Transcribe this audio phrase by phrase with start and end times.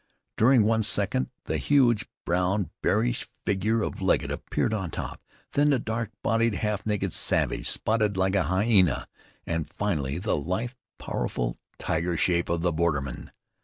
[0.35, 5.77] During one second the huge, brown, bearish figure of Legget appeared on top; then the
[5.77, 9.07] dark bodied, half naked savage, spotted like a hyena,
[9.45, 13.29] and finally the lithe, powerful, tiger shape of the borderman.